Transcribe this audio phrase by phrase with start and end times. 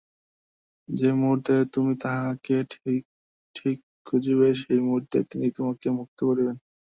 [0.89, 3.01] যে মুহূর্তে তুমি তাঁহাকে ঠিক
[3.55, 3.77] ঠিক
[4.05, 6.57] খুঁজিবে, সেই মুহূর্তেই তিনি তোমাকে মুক্ত করিবেন।